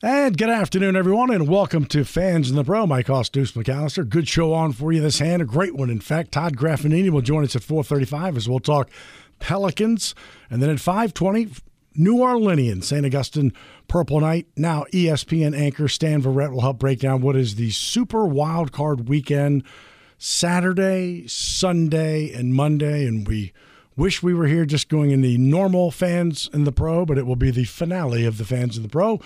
[0.00, 2.86] And good afternoon, everyone, and welcome to Fans in the Pro.
[2.86, 4.08] Mike Hoss, Deuce McAllister.
[4.08, 5.90] Good show on for you this hand, a great one.
[5.90, 8.88] In fact, Todd Graffagnini will join us at 435 as we'll talk
[9.40, 10.14] Pelicans.
[10.48, 11.48] And then at 520,
[11.96, 13.04] New Orleanian, St.
[13.04, 13.52] Augustine
[13.88, 14.46] Purple Knight.
[14.56, 19.08] Now ESPN anchor Stan Verrett will help break down what is the Super Wild Card
[19.08, 19.64] Weekend,
[20.16, 23.04] Saturday, Sunday, and Monday.
[23.04, 23.52] And we
[23.96, 27.26] wish we were here just going in the normal fans in the pro, but it
[27.26, 29.20] will be the finale of the fans in the pro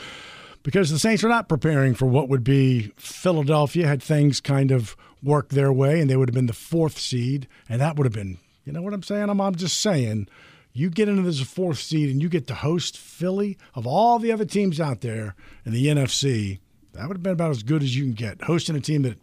[0.63, 4.97] because the Saints are not preparing for what would be Philadelphia had things kind of
[5.23, 8.13] worked their way and they would have been the fourth seed and that would have
[8.13, 9.29] been you know what I'm saying?
[9.29, 10.29] I'm, I'm just saying
[10.73, 14.33] you get into this fourth seed and you get to host Philly of all the
[14.33, 16.59] other teams out there in the NFC
[16.93, 18.43] that would have been about as good as you can get.
[18.43, 19.19] Hosting a team that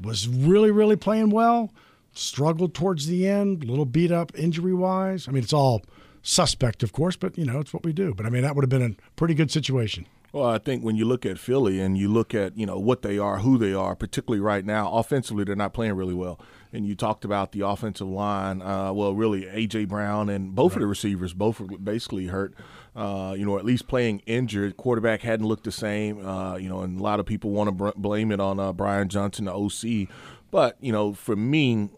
[0.00, 1.72] was really really playing well
[2.12, 5.82] struggled towards the end a little beat up injury wise I mean it's all
[6.22, 8.14] suspect of course but you know it's what we do.
[8.14, 10.96] But I mean that would have been a pretty good situation well, I think when
[10.96, 13.74] you look at Philly and you look at you know what they are, who they
[13.74, 16.40] are, particularly right now, offensively they're not playing really well.
[16.72, 18.62] And you talked about the offensive line.
[18.62, 20.76] Uh, well, really, AJ Brown and both right.
[20.76, 22.54] of the receivers both were basically hurt.
[22.94, 24.76] Uh, you know, at least playing injured.
[24.76, 26.24] Quarterback hadn't looked the same.
[26.24, 28.72] Uh, you know, and a lot of people want to br- blame it on uh,
[28.72, 30.08] Brian Johnson, the OC.
[30.52, 31.90] But you know, for me,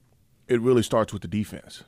[0.49, 1.85] it really starts with the defense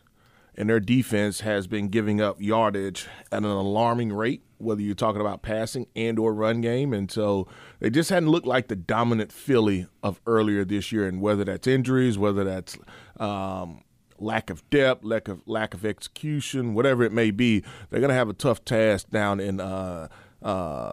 [0.57, 5.21] and their defense has been giving up yardage at an alarming rate whether you're talking
[5.21, 6.95] about passing and or run game.
[6.95, 7.47] And so
[7.81, 11.07] they just hadn't looked like the dominant philly of earlier this year.
[11.07, 12.79] And whether that's injuries whether that's
[13.19, 13.83] um,
[14.19, 18.15] lack of depth lack of lack of execution whatever it may be they're going to
[18.15, 20.09] have a tough task down in uh,
[20.43, 20.93] uh,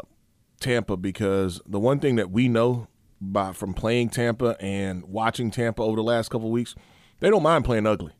[0.59, 2.87] tampa because the one thing that we know
[3.19, 6.75] by from playing tampa and watching tampa over the last couple weeks
[7.19, 8.13] they don't mind playing ugly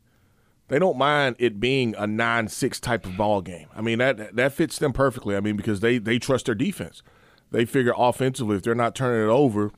[0.72, 3.66] they don't mind it being a nine-six type of ball game.
[3.76, 5.36] I mean that that fits them perfectly.
[5.36, 7.02] I mean because they they trust their defense.
[7.50, 9.70] They figure offensively if they're not turning it over,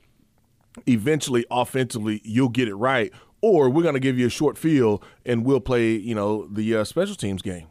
[0.86, 5.04] eventually offensively you'll get it right, or we're going to give you a short field
[5.26, 7.66] and we'll play you know the uh, special teams game.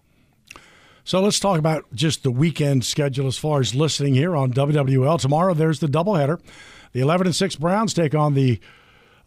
[1.06, 5.18] So let's talk about just the weekend schedule as far as listening here on WWL.
[5.18, 6.42] Tomorrow there's the doubleheader.
[6.92, 8.60] The 11 and 6 Browns take on the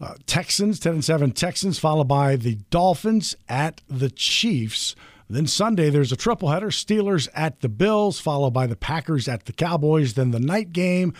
[0.01, 4.95] uh, Texans, 10 and 7 Texans, followed by the Dolphins at the Chiefs.
[5.29, 9.47] Then Sunday, there's a triple header Steelers at the Bills, followed by the Packers at
[9.47, 10.15] the Cowboys.
[10.15, 11.15] Then the night game,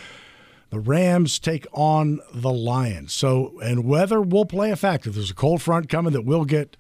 [0.71, 3.13] the Rams take on the Lions.
[3.13, 5.11] So, and weather will play a factor.
[5.11, 6.77] There's a cold front coming that will get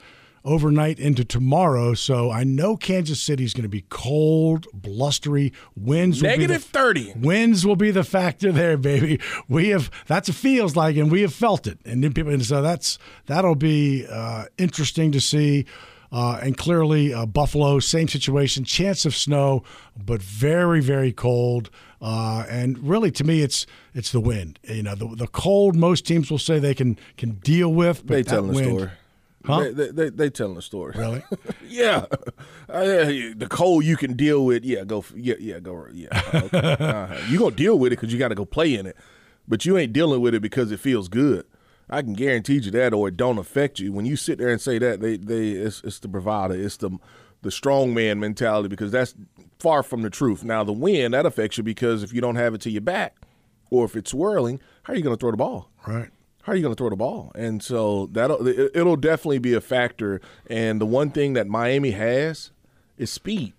[0.46, 1.92] overnight into tomorrow.
[1.92, 5.52] So I know Kansas City is going to be cold, blustery.
[5.76, 7.12] Winds negative the, thirty.
[7.16, 9.20] Winds will be the factor there, baby.
[9.48, 11.78] We have that's what feels like, and we have felt it.
[11.84, 15.66] And then people, and so that's that'll be uh, interesting to see.
[16.12, 19.64] Uh, and clearly, uh, Buffalo, same situation, chance of snow,
[19.96, 21.68] but very, very cold.
[22.00, 24.60] Uh, and really, to me, it's it's the wind.
[24.62, 25.74] You know, the, the cold.
[25.74, 28.06] Most teams will say they can can deal with.
[28.06, 28.90] But they telling wind, the story.
[29.46, 29.60] Huh?
[29.60, 30.94] They, they, they, they telling a story.
[30.96, 31.22] Really?
[31.68, 32.06] yeah.
[32.68, 32.82] Uh,
[33.36, 34.64] the cold you can deal with.
[34.64, 35.04] Yeah, go.
[35.14, 35.86] Yeah, yeah, go.
[35.92, 36.08] Yeah.
[36.34, 36.58] Okay.
[36.80, 37.16] uh-huh.
[37.28, 38.96] You gonna deal with it because you got to go play in it,
[39.46, 41.46] but you ain't dealing with it because it feels good.
[41.88, 43.92] I can guarantee you that, or it don't affect you.
[43.92, 46.98] When you sit there and say that, they they it's, it's the bravado, it's the
[47.42, 49.14] the strong man mentality because that's
[49.60, 50.42] far from the truth.
[50.42, 53.14] Now the wind that affects you because if you don't have it to your back,
[53.70, 55.70] or if it's swirling, how are you going to throw the ball?
[55.86, 56.10] Right
[56.46, 57.32] how are you going to throw the ball?
[57.34, 60.20] And so that'll it'll definitely be a factor.
[60.48, 62.52] And the one thing that Miami has
[62.96, 63.52] is speed.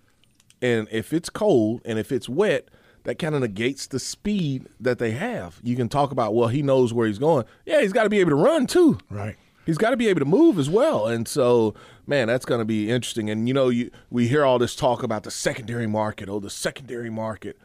[0.62, 2.68] And if it's cold and if it's wet,
[3.04, 5.60] that kind of negates the speed that they have.
[5.62, 7.44] You can talk about well, he knows where he's going.
[7.66, 8.98] Yeah, he's got to be able to run too.
[9.10, 9.36] Right.
[9.66, 11.08] He's got to be able to move as well.
[11.08, 11.74] And so,
[12.06, 13.28] man, that's going to be interesting.
[13.28, 16.30] And you know, you, we hear all this talk about the secondary market.
[16.30, 17.58] Oh, the secondary market.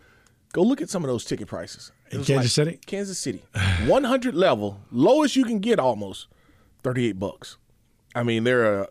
[0.54, 1.92] Go look at some of those ticket prices.
[2.12, 2.80] In Kansas like City?
[2.86, 3.44] Kansas City.
[3.86, 6.28] 100 level, lowest you can get almost,
[6.84, 7.58] 38 bucks.
[8.16, 8.88] I mean, they're, a,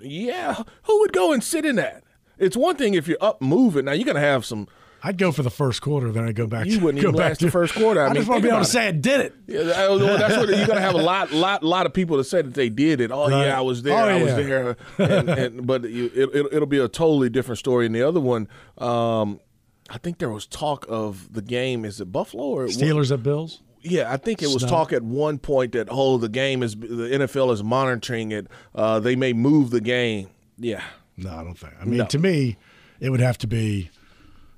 [0.00, 2.04] yeah, who would go and sit in that?
[2.38, 3.84] It's one thing if you're up moving.
[3.84, 4.68] Now, you're going to have some.
[5.02, 6.66] I'd go for the first quarter, then I'd go back.
[6.66, 8.00] You to, wouldn't even last to, the first quarter.
[8.00, 9.34] I, I mean, just want to be able to say I did it.
[9.48, 12.24] Yeah, well, that's what you're going to have a lot, lot, lot of people to
[12.24, 13.10] say that they did it.
[13.10, 13.46] Oh right.
[13.46, 13.98] yeah, I was there.
[13.98, 14.22] Oh, I yeah.
[14.22, 14.76] was there.
[14.98, 17.86] And, and, but it, will it, be a totally different story.
[17.86, 18.46] And the other one,
[18.78, 19.40] um,
[19.90, 21.84] I think there was talk of the game.
[21.84, 23.60] Is it Buffalo or Steelers at Bills?
[23.82, 24.68] Yeah, I think it was Snow.
[24.68, 28.46] talk at one point that oh the game is the NFL is monitoring it.
[28.74, 30.28] Uh, they may move the game.
[30.56, 30.82] Yeah,
[31.16, 31.72] No, I don't think.
[31.80, 32.06] I mean, No.
[32.06, 32.56] to me,
[33.00, 33.90] it would have to be,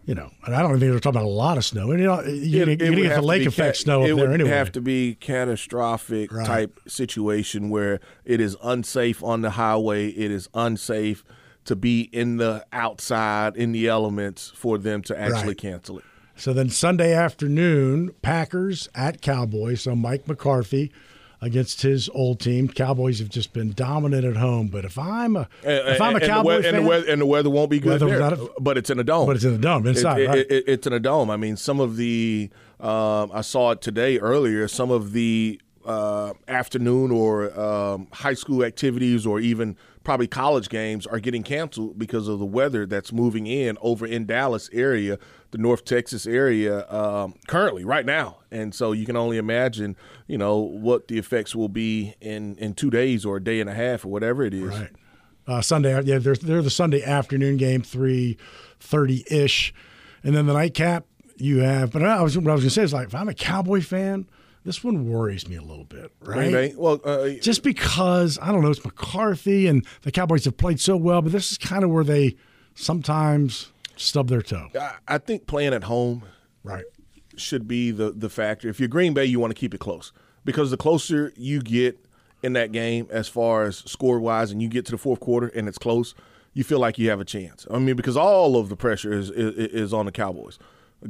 [0.04, 1.90] you know, and I don't think they're talking about a lot of snow.
[1.90, 4.02] And you know, you, It- you it would get the to lake effect ca- snow
[4.02, 6.46] up It would have to be catastrophic Right.
[6.46, 10.08] type situation where it is unsafe on the highway.
[10.08, 11.24] It is unsafe
[11.64, 15.58] to be in the outside in the elements for them to actually Right.
[15.58, 16.04] cancel it.
[16.36, 19.82] So then Sunday afternoon, Packers at Cowboys.
[19.82, 20.90] So Mike McCarthy
[21.40, 22.66] against his old team.
[22.68, 24.66] Cowboys have just been dominant at home.
[24.68, 27.26] But if I'm a if I'm a and, Cowboy fan, and, the weather, and the
[27.26, 29.26] weather won't be good there, a- but it's in a dome.
[29.26, 31.30] but it's in the dome inside, It- it- it- it's in a dome.
[31.30, 32.50] I mean, some of the
[32.80, 34.66] um, I saw it today earlier.
[34.68, 41.06] Some of the uh, afternoon or um, high school activities, or even probably college games,
[41.06, 45.18] are getting canceled because of the weather that's moving in over in Dallas area,
[45.50, 48.38] the North Texas area, um, currently right now.
[48.50, 49.96] And so you can only imagine,
[50.26, 53.68] you know, what the effects will be in in two days or a day and
[53.68, 54.78] a half or whatever it is.
[54.78, 54.90] Right.
[55.46, 58.38] Uh, Sunday, yeah, they're, they're the Sunday afternoon game, three
[58.80, 59.74] thirty ish,
[60.22, 61.90] and then the nightcap you have.
[61.90, 64.26] But I was what I was gonna say is like, if I'm a Cowboy fan,
[64.64, 66.34] this one worries me a little bit, right?
[66.36, 66.74] Green Bay.
[66.76, 70.96] Well, uh, Just because I don't know, it's McCarthy and the Cowboys have played so
[70.96, 72.34] well, but this is kind of where they
[72.74, 74.68] sometimes stub their toe.
[74.78, 76.22] I- I think playing at home
[76.62, 76.84] Right.
[77.36, 78.68] should be the the factor.
[78.68, 80.12] If you're Green Bay, you want to keep it close
[80.44, 81.98] because the closer you get
[82.42, 85.46] in that game, as far as score wise, and you get to the fourth quarter
[85.48, 86.14] and it's close,
[86.52, 87.66] you feel like you have a chance.
[87.70, 90.58] I mean, because all of the pressure is is, is on the Cowboys.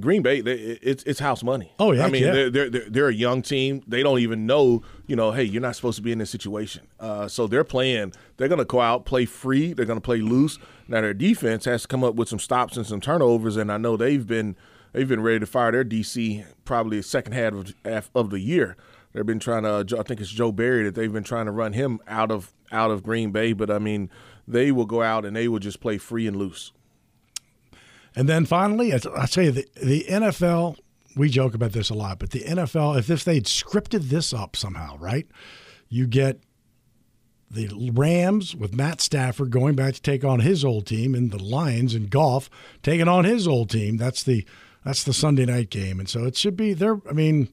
[0.01, 1.73] Green Bay, they, it's it's house money.
[1.79, 2.33] Oh, yeah, I mean, yeah.
[2.33, 3.83] they're, they're they're they're a young team.
[3.87, 6.87] They don't even know, you know, hey, you're not supposed to be in this situation.
[6.99, 8.13] Uh, so they're playing.
[8.37, 9.73] They're going to go out, play free.
[9.73, 10.59] They're going to play loose.
[10.89, 13.79] Now their defense has to come up with some stops and some turnovers, and I
[13.79, 14.57] know they've been
[14.93, 18.41] they've been ready to fire their DC probably the second half of, half of the
[18.41, 18.77] year.
[19.13, 19.97] They've been trying to.
[19.99, 22.91] I think it's Joe Barry that they've been trying to run him out of out
[22.91, 23.53] of Green Bay.
[23.53, 24.11] But I mean,
[24.49, 26.73] they will go out and they will just play free and loose.
[28.17, 30.79] And then finally, I tell you, the, the NFL,
[31.17, 34.55] we joke about this a lot, but the NFL, if this, they'd scripted this up
[34.57, 35.27] somehow, right?
[35.89, 36.41] You get
[37.51, 41.43] the Rams with Matt Stafford going back to take on his old team, and the
[41.43, 42.51] Lions and Goff
[42.83, 43.97] taking on his old team.
[43.97, 44.45] That's the
[44.85, 47.01] that's the Sunday night game, and so it should be there.
[47.09, 47.49] I mean,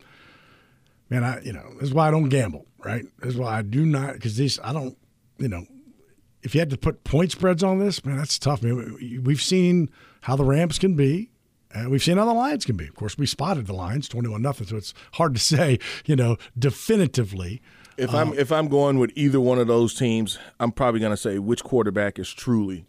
[1.09, 3.05] man, I you know this is why I don't gamble, right?
[3.19, 4.97] This is why I do not because these I don't
[5.37, 5.65] you know
[6.41, 8.63] if you had to put point spreads on this, man, that's tough.
[8.63, 9.89] Man, we- we've seen
[10.21, 11.31] how the Rams can be.
[11.73, 12.87] And we've seen how the Lions can be.
[12.87, 16.37] Of course, we spotted the Lions twenty-one nothing, so it's hard to say, you know,
[16.57, 17.61] definitively.
[17.97, 21.11] If I'm um, if I'm going with either one of those teams, I'm probably going
[21.11, 22.85] to say which quarterback is truly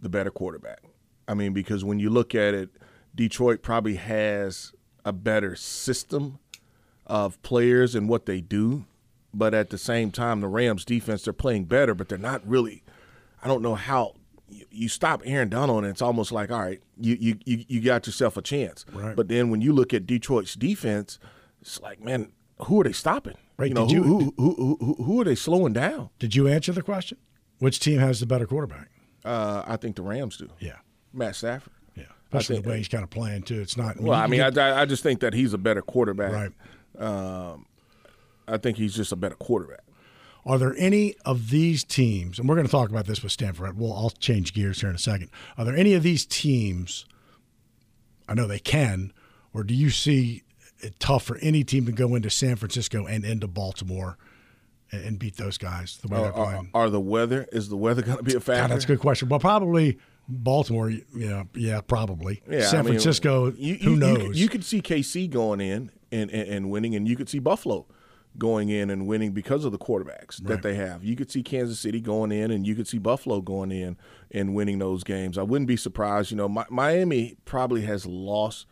[0.00, 0.82] the better quarterback.
[1.26, 2.70] I mean, because when you look at it,
[3.14, 4.72] Detroit probably has
[5.04, 6.38] a better system
[7.06, 8.84] of players and what they do,
[9.32, 12.82] but at the same time, the Rams defense they're playing better, but they're not really.
[13.42, 14.14] I don't know how
[14.70, 18.06] you, stop Aaron Donald, and it's almost like all right, you you you, you got
[18.06, 18.84] yourself a chance.
[18.92, 19.16] Right.
[19.16, 21.18] But then when you look at Detroit's defense,
[21.60, 22.32] it's like man,
[22.66, 23.36] who are they stopping?
[23.56, 26.10] Right, You know, who, you- who, who, who, who are they slowing down?
[26.18, 27.18] Did you answer the question?
[27.60, 28.90] Which team has the better quarterback?
[29.24, 30.48] Uh, I think the Rams do.
[30.58, 30.78] Yeah,
[31.12, 31.72] Matt Stafford.
[31.94, 32.04] yeah.
[32.26, 33.60] Especially think- the way he's kind of playing too.
[33.60, 34.00] It's not.
[34.00, 36.32] Well, I mean, get- I, I just think that he's a better quarterback.
[36.32, 36.50] right.
[36.98, 37.66] Um,
[38.46, 39.80] I think he's just a better quarterback.
[40.46, 43.78] Are there any of these teams, and we're going to talk about this with Stanford.
[43.78, 45.30] Well, I'll change gears here in a second.
[45.56, 47.06] Are there any of these teams?
[48.28, 49.12] I know they can,
[49.54, 50.42] or do you see
[50.80, 54.18] it tough for any team to go into San Francisco and into Baltimore
[54.92, 56.70] and, and beat those guys the way they're Are, are, playing?
[56.74, 58.62] are the weather is the weather going to be a factor?
[58.62, 59.28] God, that's a good question.
[59.28, 59.98] Well, probably
[60.28, 60.90] Baltimore.
[61.14, 62.42] Yeah, yeah, probably.
[62.50, 63.52] Yeah, San I mean, Francisco.
[63.56, 64.18] you- who knows?
[64.18, 67.28] You could, you could see KC going in and, and, and winning, and you could
[67.28, 67.86] see Buffalo
[68.36, 71.04] going in and winning because of the quarterbacks that they have.
[71.04, 73.96] You could see Kansas City going in, and you could see Buffalo going in
[74.30, 75.38] and winning those games.
[75.38, 76.30] I wouldn't be surprised.
[76.30, 78.66] You know, Mi- Miami probably has lost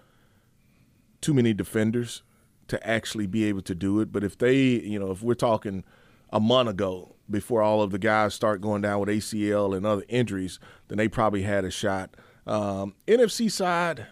[1.21, 2.23] too many defenders
[2.69, 4.13] to actually be able to do it.
[4.13, 5.85] But if they, you know, if we're talking
[6.33, 10.05] a month ago before all of the guys start going down with ACL and other
[10.09, 12.17] injuries, then they probably had a shot.
[12.47, 14.07] Um, NFC side,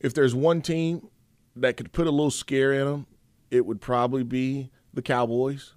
[0.00, 1.08] if there's one team
[1.56, 3.06] that could put a little scare in them,
[3.50, 5.74] it would probably be the Cowboys.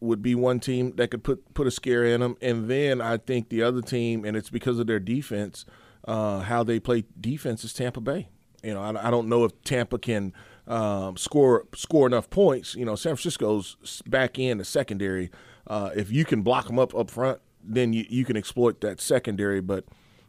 [0.00, 3.16] Would be one team that could put put a scare in them, and then I
[3.16, 5.64] think the other team, and it's because of their defense,
[6.06, 8.28] uh, how they play defense is Tampa Bay.
[8.62, 10.34] You know, I, I don't know if Tampa can
[10.66, 12.74] um, score score enough points.
[12.74, 15.30] You know, San Francisco's back in the secondary.
[15.66, 19.00] Uh, if you can block them up up front, then you, you can exploit that
[19.00, 19.60] secondary.
[19.62, 19.84] But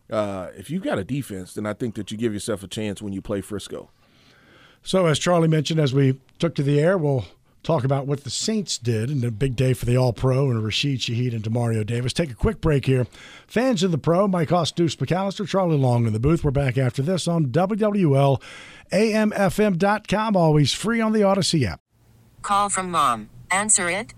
[0.07, 3.01] Uh, if you've got a defense, then I think that you give yourself a chance
[3.01, 3.89] when you play Frisco.
[4.85, 7.25] So, as Charlie mentioned, as we took to the air, we'll
[7.63, 10.63] talk about what the Saints did and a big day for the All Pro and
[10.63, 12.13] Rashid Shaheed and Demario Davis.
[12.13, 13.07] Take a quick break here.
[13.47, 16.43] Fans of the Pro, Mike Hoss, Deuce McAllister, Charlie Long in the booth.
[16.43, 18.39] We're back after this on WWL,
[18.91, 21.81] AMFM.com, always free on the Audacy app.
[22.43, 23.31] Call from mom.
[23.49, 24.13] Answer it.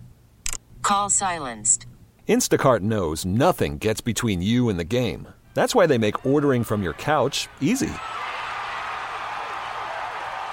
[0.81, 1.85] Call silenced.
[2.27, 5.29] Instacart knows nothing gets between you and the game.
[5.53, 7.91] That's why they make ordering from your couch easy.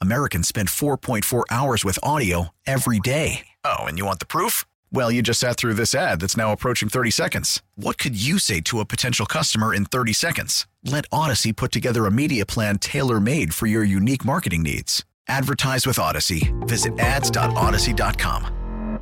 [0.00, 3.46] Americans spend 4.4 hours with audio every day.
[3.62, 4.64] Oh, and you want the proof?
[4.90, 7.62] Well, you just sat through this ad that's now approaching 30 seconds.
[7.74, 10.66] What could you say to a potential customer in 30 seconds?
[10.84, 15.04] Let Audacy put together a media plan tailor made for your unique marketing needs.
[15.28, 16.52] Advertise with Audacy.
[16.68, 19.00] Visit ads.audacy.com.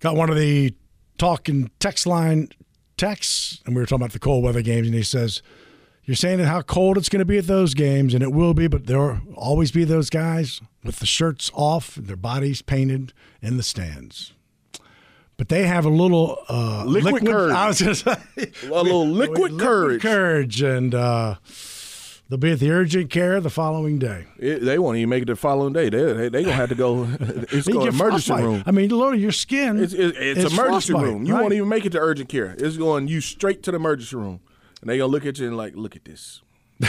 [0.00, 0.74] Got one of the
[1.18, 2.48] talking text line
[2.96, 5.42] texts, and we were talking about the cold weather games, and he says,
[6.08, 8.54] You're saying that how cold it's going to be at those games, and it will
[8.54, 13.12] be, but there will always be those guys with the shirts off, their bodies painted
[13.42, 14.32] in the stands.
[15.36, 17.52] But they have a little uh, Liquid courage.
[17.52, 18.18] I was just a
[18.62, 20.00] little liquid courage.
[20.00, 21.34] courage, and uh,
[22.30, 24.24] they'll be at the urgent care the following day.
[24.38, 25.90] It, they won't even make it the following day.
[25.90, 27.04] They they, they gonna have to go.
[27.52, 28.44] It's going emergency frostbite.
[28.44, 28.62] room.
[28.64, 29.78] I mean, Lord, your skin.
[29.78, 31.26] It's, it's, it's emergency room.
[31.26, 31.42] You right?
[31.42, 32.56] won't even make it to urgent care.
[32.58, 34.40] It's going you straight to the emergency room,
[34.80, 36.42] and they gonna look at you and like, look at this.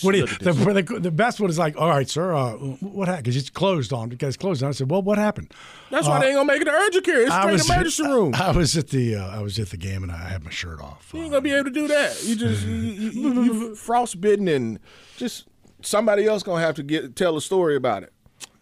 [0.00, 3.08] What do you, the, the, the best one is like, all right, sir, uh, what
[3.08, 3.24] happened?
[3.24, 4.08] Because it's closed on.
[4.08, 4.68] Because it's closed on.
[4.68, 5.52] I said, well, what happened?
[5.90, 7.22] That's why they ain't gonna make it to urgent care.
[7.22, 8.34] It's I straight was emergency room.
[8.34, 10.80] I was at the uh, I was at the game and I had my shirt
[10.80, 11.10] off.
[11.12, 12.22] You ain't gonna be able to do that.
[12.22, 14.78] You just you, you, you, you frostbitten and
[15.16, 15.48] just
[15.82, 18.12] somebody else gonna have to get tell a story about it.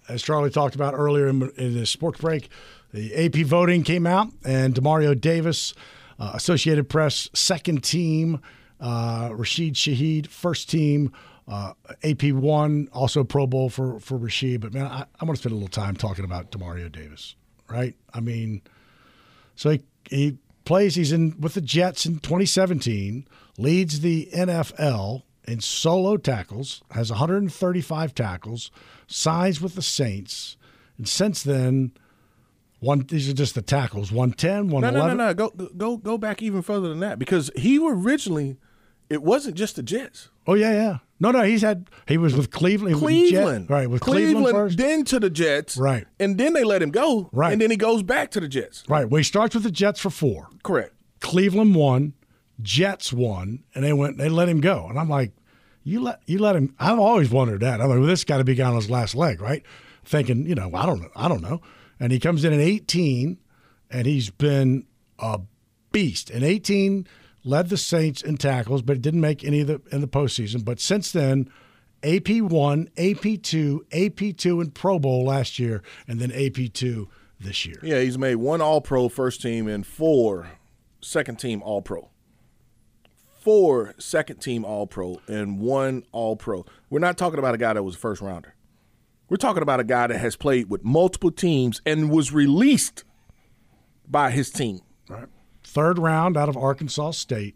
[0.08, 2.48] As Charlie talked about earlier in, in the sports break,
[2.92, 5.74] the AP voting came out, and Demario Davis,
[6.20, 8.40] uh, Associated Press second team,
[8.78, 11.12] uh, Rashid Shaheed first team.
[11.48, 11.72] Uh,
[12.04, 14.60] AP one, also Pro Bowl for for Rashid.
[14.60, 17.34] But man, I, I want to spend a little time talking about Demario Davis,
[17.68, 17.96] right?
[18.14, 18.62] I mean,
[19.56, 23.26] So he, he plays, he's in with the Jets in 2017,
[23.58, 28.70] leads the NFL in solo tackles, has 135 tackles,
[29.08, 30.56] signs with the Saints.
[30.96, 31.92] And since then,
[32.80, 34.80] one these are just the tackles 110, 111.
[34.82, 35.16] No, no, 111.
[35.16, 35.68] no, no.
[35.68, 38.56] Go go go back even further than that because he originally
[39.08, 40.28] it wasn't just the Jets.
[40.46, 40.98] Oh, yeah, yeah.
[41.18, 42.90] No, no, he's had, he was with Cleveland.
[42.90, 44.78] he was with Jet- Cleveland, right, with Cleveland, first.
[44.78, 46.06] then to the Jets, Right.
[46.20, 47.52] and then they let him go, Right.
[47.52, 48.84] and then he goes back to the Jets.
[48.88, 49.10] Right.
[49.10, 50.48] Well, he starts with the Jets for four.
[50.62, 50.94] Correct.
[51.20, 52.14] Cleveland won,
[52.62, 54.16] Jets won, and they went.
[54.16, 55.32] They let him go, and I'm like,
[55.82, 56.74] you let you let him.
[56.78, 57.80] I've always wondered that.
[57.80, 59.62] I'm like, well, this got to be guy on his last leg, right?
[60.04, 61.60] Thinking, you know, I don't know, I don't know.
[62.00, 63.38] And he comes in at 18,
[63.90, 64.86] and he's been
[65.18, 65.40] a
[65.92, 66.30] beast.
[66.30, 67.06] In 18,
[67.44, 70.64] led the Saints in tackles, but didn't make any of the in the postseason.
[70.64, 71.50] But since then.
[72.02, 77.10] AP one, AP two, AP two in Pro Bowl last year, and then AP two
[77.38, 77.76] this year.
[77.82, 80.48] Yeah, he's made one All Pro first team and four
[81.00, 82.08] second team All Pro.
[83.40, 86.64] Four second team All Pro and one All Pro.
[86.90, 88.54] We're not talking about a guy that was a first rounder.
[89.30, 93.04] We're talking about a guy that has played with multiple teams and was released
[94.06, 94.80] by his team.
[95.08, 95.26] Right.
[95.64, 97.54] Third round out of Arkansas State.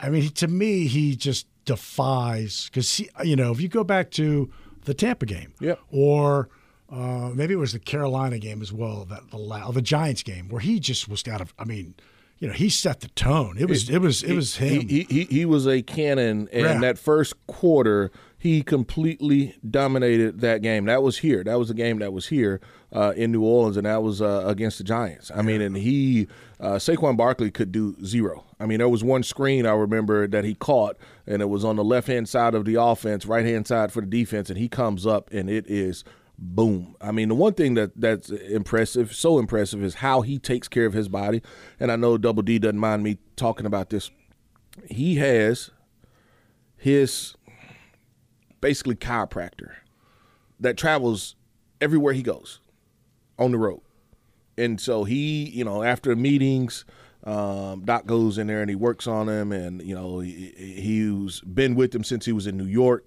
[0.00, 4.50] I mean, to me, he just defies because you know if you go back to
[4.86, 5.78] the Tampa game, Yep.
[5.90, 6.48] or
[6.90, 10.60] uh, maybe it was the Carolina game as well, that the the Giants game where
[10.60, 11.54] he just was out of.
[11.58, 11.94] I mean,
[12.38, 13.56] you know, he set the tone.
[13.58, 14.88] It was it was it was him.
[14.88, 16.78] He, he, he was a cannon, and Yeah.
[16.80, 18.10] that first quarter,
[18.44, 20.84] he completely dominated that game.
[20.84, 21.42] That was here.
[21.42, 22.60] That was a game that was here
[22.92, 25.30] uh, in New Orleans, and that was uh, against the Giants.
[25.34, 26.28] I mean, and he,
[26.60, 28.44] uh, Saquon Barkley could do zero.
[28.60, 31.76] I mean, there was one screen I remember that he caught, and it was on
[31.76, 34.68] the left hand side of the offense, right hand side for the defense, and he
[34.68, 36.04] comes up, and it is
[36.38, 36.96] boom.
[37.00, 40.84] I mean, the one thing that that's impressive, so impressive, is how he takes care
[40.84, 41.40] of his body.
[41.80, 44.10] And I know Double D doesn't mind me talking about this.
[44.90, 45.70] He has
[46.76, 47.36] his
[48.64, 49.70] basically chiropractor
[50.58, 51.36] that travels
[51.80, 52.60] everywhere he goes
[53.38, 53.82] on the road.
[54.56, 56.84] And so he, you know, after meetings,
[57.24, 60.52] Um, Doc goes in there and he works on him, and you know he,
[60.88, 63.02] he's been with him since he was in New York.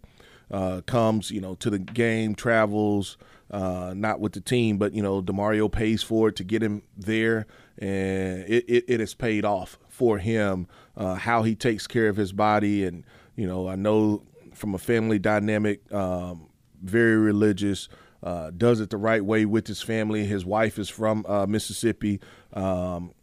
[0.49, 3.17] Uh, comes you know to the game, travels,
[3.51, 6.81] uh, not with the team, but you know Demario pays for it to get him
[6.97, 7.45] there,
[7.77, 10.67] and it, it, it has paid off for him.
[10.95, 13.03] Uh, how he takes care of his body, and
[13.35, 14.23] you know I know
[14.57, 16.49] from a family dynamic, um,
[16.81, 17.87] very religious.
[18.23, 20.25] Uh, does it the right way with his family.
[20.25, 22.19] His wife is from uh, Mississippi.
[22.53, 23.13] Um,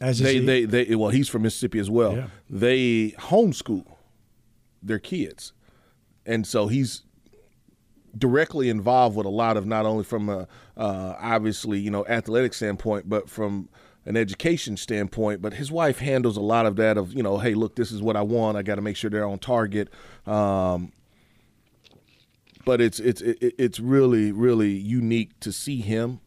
[0.00, 0.40] As they, he.
[0.40, 2.14] they, they, well, he's from Mississippi as well.
[2.14, 2.26] Yeah.
[2.50, 3.86] They homeschool
[4.82, 5.52] their kids,
[6.26, 7.02] and so he's
[8.16, 12.54] directly involved with a lot of not only from a uh, obviously you know athletic
[12.54, 13.68] standpoint, but from
[14.08, 15.40] an education standpoint.
[15.42, 18.02] But his wife handles a lot of that of you know, hey, look, this is
[18.02, 18.56] what I want.
[18.56, 19.90] I got to make sure they're on target.
[20.26, 20.92] Um,
[22.64, 26.20] but it's it's it's really really unique to see him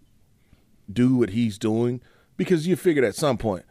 [0.92, 2.02] do what he's doing
[2.38, 3.66] because you figured at some point,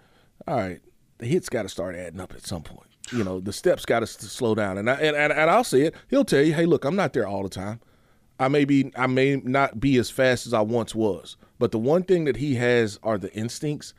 [0.46, 0.80] all right,
[1.18, 2.88] the hits got to start adding up at some point.
[3.12, 5.82] You know, the steps got to slow down, and I and, and and I'll say
[5.82, 5.94] it.
[6.08, 7.80] He'll tell you, hey, look, I'm not there all the time.
[8.40, 11.78] I may be, I may not be as fast as I once was, but the
[11.78, 13.92] one thing that he has are the instincts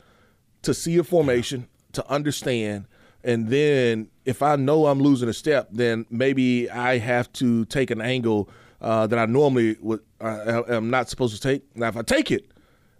[0.62, 2.86] to see a formation, to understand,
[3.24, 7.92] and then if I know I'm losing a step, then maybe I have to take
[7.92, 8.50] an angle
[8.80, 11.76] uh, that I normally would uh, am not supposed to take.
[11.76, 12.50] Now, if I take it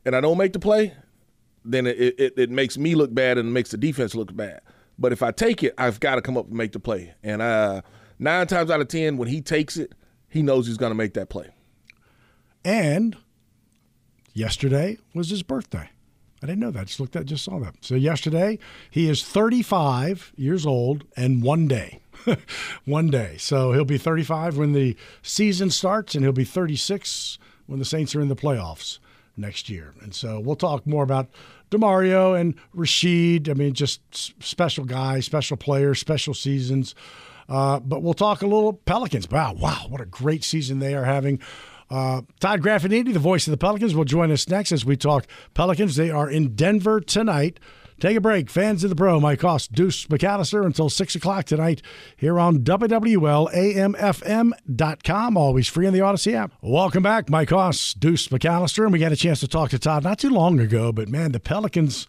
[0.04, 0.94] and I don't make the play,
[1.64, 4.60] then it, it, it makes me look bad and makes the defense look bad.
[4.96, 7.14] But if I take it, I've got to come up and make the play.
[7.24, 7.82] And uh,
[8.20, 9.92] nine times out of ten, when he takes it,
[10.28, 11.50] he knows he's going to make that play.
[12.64, 13.16] And
[14.32, 15.90] yesterday was his birthday.
[16.42, 16.86] I didn't know that.
[16.86, 17.76] Just looked at, just saw that.
[17.82, 18.58] So yesterday
[18.90, 22.00] he is 35 years old and one day,
[22.84, 23.36] one day.
[23.38, 28.14] So he'll be 35 when the season starts, and he'll be 36 when the Saints
[28.16, 28.98] are in the playoffs
[29.36, 29.94] next year.
[30.02, 31.28] And so we'll talk more about
[31.70, 33.48] Demario and Rashid.
[33.48, 34.00] I mean, just
[34.42, 36.94] special guys, special players, special seasons.
[37.48, 39.28] Uh, but we'll talk a little Pelicans.
[39.30, 41.40] Wow, wow, what a great season they are having.
[41.92, 45.26] Uh, Todd Graffagnini, the voice of the Pelicans, will join us next as we talk
[45.52, 45.96] Pelicans.
[45.96, 47.60] They are in Denver tonight.
[48.00, 48.48] Take a break.
[48.48, 51.82] Fans of the Pro, Mike Hoss, Deuce McAllister until 6 o'clock tonight
[52.16, 55.36] here on WWLAMFM.com.
[55.36, 56.54] Always free in the Audacy app.
[56.62, 57.28] Welcome back.
[57.28, 58.84] Mike Hoss, Deuce McAllister.
[58.84, 61.32] And we got a chance to talk to Todd not too long ago, but man,
[61.32, 62.08] the Pelicans.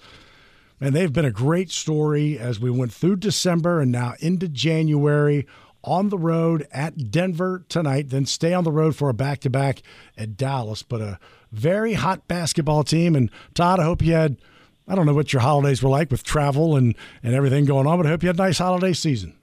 [0.79, 5.45] And they've been a great story as we went through December and now into January
[5.83, 9.49] on the road at Denver tonight, then stay on the road for a back to
[9.49, 9.81] back
[10.17, 10.83] at Dallas.
[10.83, 11.19] But a
[11.51, 13.15] very hot basketball team.
[13.15, 14.37] And Todd, I hope you had,
[14.87, 17.97] I don't know what your holidays were like with travel and, and everything going on,
[17.97, 19.35] but I hope you had a nice holiday season.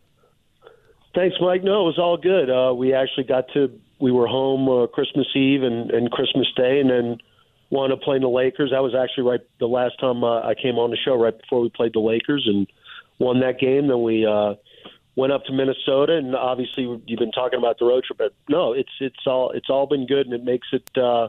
[1.15, 1.65] Thanks, Mike.
[1.65, 2.51] No, it was all good.
[2.51, 6.81] Uh, we actually got to, we were home uh, Christmas Eve and, and Christmas Day,
[6.81, 7.19] and then
[7.71, 8.71] wound up playing the Lakers.
[8.71, 11.61] That was actually right the last time uh, I came on the show, right before
[11.61, 12.67] we played the Lakers, and
[13.19, 13.89] won that game.
[13.89, 14.55] Then we uh,
[15.17, 18.73] went up to Minnesota, and obviously you've been talking about the road trip, but no,
[18.73, 21.29] it's it's all it's all been good, and it makes it uh,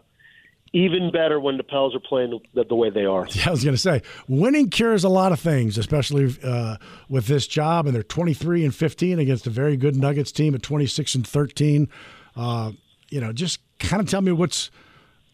[0.73, 3.27] even better when the Pels are playing the, the way they are.
[3.31, 6.77] Yeah, I was going to say, winning cures a lot of things, especially uh,
[7.09, 7.87] with this job.
[7.87, 11.89] And they're 23 and 15 against a very good Nuggets team at 26 and 13.
[12.35, 12.71] Uh,
[13.09, 14.71] you know, just kind of tell me what's.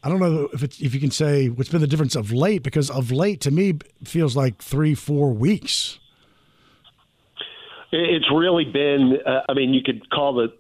[0.04, 2.64] I don't know if it's, if you can say what's been the difference of late
[2.64, 6.00] because of late to me feels like three four weeks.
[7.92, 9.18] It's really been.
[9.26, 10.54] Uh, I mean, you could call the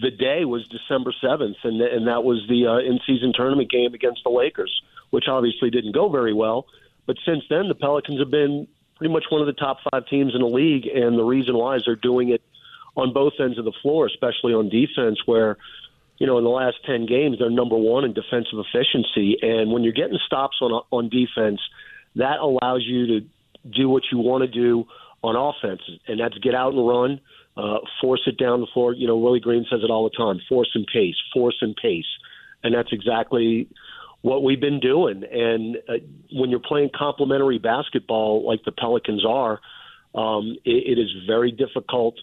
[0.00, 3.94] the day was December seventh, and and that was the uh, in season tournament game
[3.94, 6.66] against the Lakers, which obviously didn't go very well.
[7.06, 8.66] But since then, the Pelicans have been
[8.96, 11.76] pretty much one of the top five teams in the league, and the reason why
[11.76, 12.42] is they're doing it
[12.96, 15.58] on both ends of the floor, especially on defense, where
[16.18, 19.84] you know in the last ten games they're number one in defensive efficiency, and when
[19.84, 21.60] you're getting stops on on defense,
[22.16, 23.26] that allows you to
[23.70, 24.86] do what you want to do
[25.22, 27.20] on offense, and that's get out and run,
[27.56, 28.92] uh, force it down the floor.
[28.92, 32.06] You know, Willie Green says it all the time: force and pace, force and pace,
[32.62, 33.68] and that's exactly
[34.22, 35.24] what we've been doing.
[35.24, 39.60] And uh, when you're playing complementary basketball like the Pelicans are,
[40.14, 42.16] um, it, it is very difficult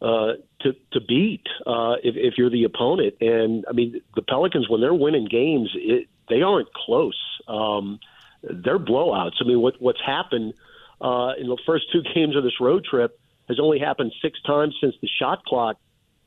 [0.00, 3.14] uh, to to beat uh, if, if you're the opponent.
[3.20, 7.20] And I mean, the Pelicans when they're winning games, it, they aren't close.
[7.46, 8.00] Um,
[8.42, 9.34] they're blowouts.
[9.40, 10.62] I mean, what what's happened uh,
[11.02, 14.94] in the first two games of this road trip has only happened six times since
[15.02, 15.76] the shot clock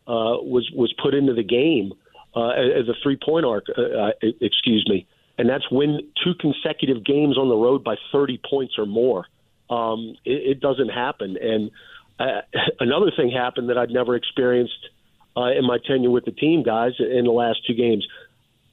[0.07, 1.93] uh, was was put into the game
[2.35, 3.65] uh, as a three point arc.
[3.75, 4.11] Uh, uh,
[4.41, 5.07] excuse me,
[5.37, 9.25] and that's win two consecutive games on the road by 30 points or more.
[9.69, 11.37] Um, it, it doesn't happen.
[11.41, 11.71] And
[12.19, 12.41] uh,
[12.79, 14.89] another thing happened that I'd never experienced
[15.35, 18.07] uh, in my tenure with the team, guys, in the last two games.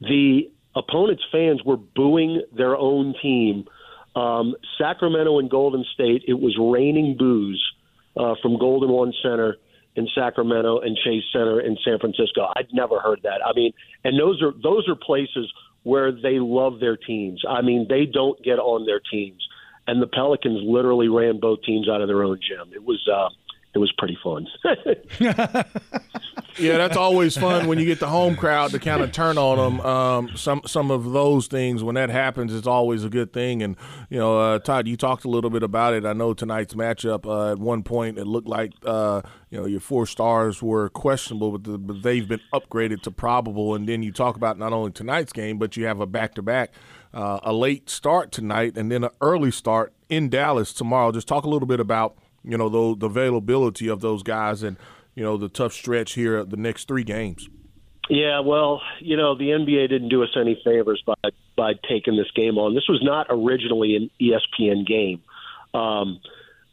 [0.01, 3.67] The opponent's fans were booing their own team
[4.15, 7.63] Um, Sacramento and Golden State, it was raining boos
[8.17, 9.57] uh, from Golden One Center
[9.97, 12.49] in Sacramento and Chase Center in San Francisco.
[12.57, 13.41] I'd never heard that.
[13.45, 13.73] I mean,
[14.05, 17.43] and those are those are places where they love their teams.
[17.49, 19.47] I mean, they don't get on their teams,
[19.87, 22.73] and the Pelicans literally ran both teams out of their own gym.
[22.75, 23.07] It was.
[23.13, 23.29] Uh,
[23.75, 24.47] it was pretty fun.
[25.19, 29.57] yeah, that's always fun when you get the home crowd to kind of turn on
[29.57, 29.81] them.
[29.87, 33.63] Um, some some of those things when that happens, it's always a good thing.
[33.63, 33.77] And
[34.11, 36.05] you know, uh, Todd, you talked a little bit about it.
[36.05, 37.25] I know tonight's matchup.
[37.25, 41.53] Uh, at one point, it looked like uh, you know your four stars were questionable,
[41.53, 43.75] but, the, but they've been upgraded to probable.
[43.75, 46.43] And then you talk about not only tonight's game, but you have a back to
[46.43, 46.73] back.
[47.15, 51.11] a late start tonight and then an early start in Dallas tomorrow.
[51.11, 54.77] Just talk a little bit about you know, the, the availability of those guys and,
[55.15, 57.49] you know, the tough stretch here the next three games.
[58.09, 62.31] Yeah, well, you know, the NBA didn't do us any favors by by taking this
[62.35, 62.75] game on.
[62.75, 65.23] This was not originally an ESPN game.
[65.73, 66.21] Um,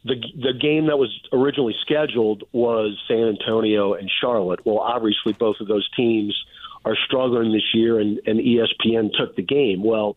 [0.04, 4.66] the the game that was originally scheduled was San Antonio and Charlotte.
[4.66, 6.36] Well, obviously, both of those teams
[6.84, 9.84] are struggling this year, and, and ESPN took the game.
[9.84, 10.16] Well,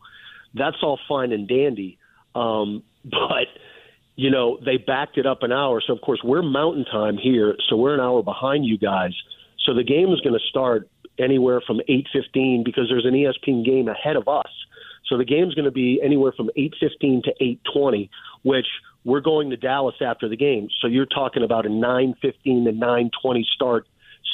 [0.53, 1.99] that's all fine and dandy,
[2.35, 3.47] um, but
[4.15, 5.81] you know, they backed it up an hour.
[5.85, 9.13] So, of course, we're mountain time here, so we're an hour behind you guys.
[9.65, 13.87] So the game is going to start anywhere from 8.15 because there's an ESPN game
[13.87, 14.49] ahead of us.
[15.07, 17.33] So the game's going to be anywhere from 8.15 to
[17.75, 18.09] 8.20,
[18.43, 18.67] which
[19.03, 20.69] we're going to Dallas after the game.
[20.81, 23.87] So you're talking about a 9.15 to 9.20 start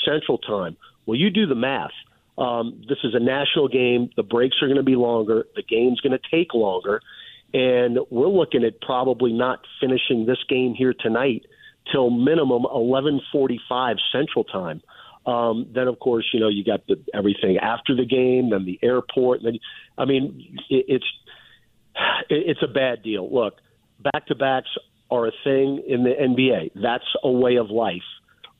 [0.06, 0.78] Central Time.
[1.06, 1.92] Well, you do the math.
[2.38, 4.10] Um, this is a national game.
[4.16, 5.46] The breaks are going to be longer.
[5.56, 7.02] The game's going to take longer
[7.54, 11.46] and we're looking at probably not finishing this game here tonight
[11.92, 14.82] till minimum 11:45 Central Time.
[15.26, 18.80] Um, then, of course, you know you got the, everything after the game, then the
[18.82, 19.44] airport.
[19.44, 19.60] Then,
[19.98, 21.06] I mean, it, it's
[22.30, 23.32] it's a bad deal.
[23.32, 23.56] Look,
[24.00, 24.70] back to backs
[25.12, 26.72] are a thing in the NBA.
[26.76, 28.04] That's a way of life.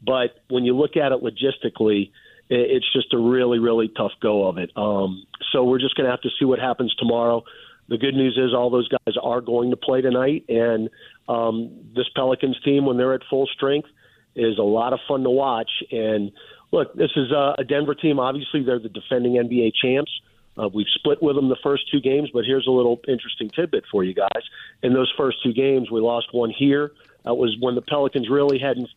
[0.02, 2.12] But when you look at it logistically,
[2.50, 4.72] it's just a really, really tough go of it.
[4.76, 7.44] Um, so we're just going to have to see what happens tomorrow
[7.90, 10.90] the good news is all those guys are going to play tonight, and
[11.28, 13.90] um, this Pelicans team, when they're at full strength,
[14.36, 15.72] is a lot of fun to watch.
[15.92, 16.32] And
[16.72, 18.20] look, this is a, Denver team.
[18.20, 20.12] Obviously, they're the defending NBA champs.
[20.58, 23.86] Uh, we've split with them the first two games, but here's a little interesting tidbit
[23.92, 24.44] for you guys.
[24.84, 26.92] In those first two games, we lost one here.
[27.24, 28.90] That was when the Pelicans really hadn't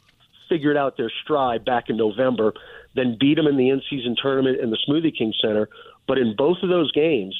[0.49, 2.53] figured out their stride back in November,
[2.95, 5.69] then beat them in the in-season tournament in the Smoothie King Center.
[6.07, 7.35] But in both of those games,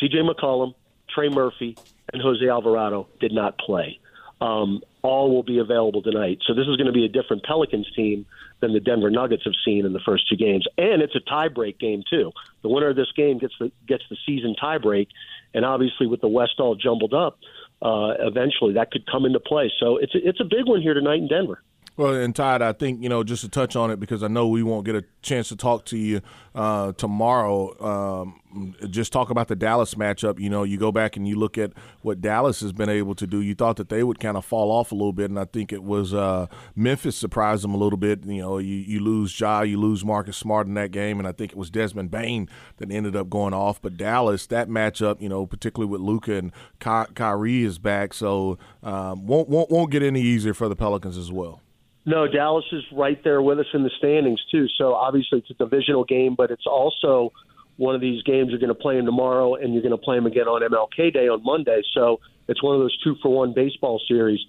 [0.00, 0.18] C.J.
[0.18, 0.74] McCollum,
[1.08, 1.76] Trey Murphy,
[2.12, 4.00] and Jose Alvarado did not play.
[4.40, 6.40] Um, all will be available tonight.
[6.46, 8.26] So this is going to be a different Pelicans team
[8.60, 11.78] than the Denver Nuggets have seen in the first two games, and it's a tiebreak
[11.78, 12.32] game too.
[12.62, 15.08] The winner of this game gets the gets the season tiebreak,
[15.54, 17.38] and obviously with the West all jumbled up,
[17.80, 19.72] uh, eventually that could come into play.
[19.78, 21.62] So it's a, it's a big one here tonight in Denver.
[21.96, 24.48] Well, and Todd, I think you know just to touch on it because I know
[24.48, 26.20] we won't get a chance to talk to you
[26.54, 27.74] uh, tomorrow.
[27.82, 30.38] Um, just talk about the Dallas matchup.
[30.38, 33.26] You know, you go back and you look at what Dallas has been able to
[33.26, 33.40] do.
[33.40, 35.72] You thought that they would kind of fall off a little bit, and I think
[35.72, 38.26] it was uh, Memphis surprised them a little bit.
[38.26, 41.32] You know, you, you lose Ja, you lose Marcus Smart in that game, and I
[41.32, 43.80] think it was Desmond Bane that ended up going off.
[43.80, 48.58] But Dallas, that matchup, you know, particularly with Luka and Ky- Kyrie is back, so
[48.82, 51.62] um, won't won't won't get any easier for the Pelicans as well.
[52.06, 54.66] No, Dallas is right there with us in the standings too.
[54.78, 57.32] So obviously it's a divisional game, but it's also
[57.76, 60.16] one of these games you're going to play them tomorrow, and you're going to play
[60.16, 61.82] them again on MLK Day on Monday.
[61.92, 64.40] So it's one of those two for one baseball series,